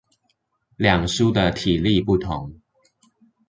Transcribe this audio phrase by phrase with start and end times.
[0.77, 2.59] 兩書的體例不同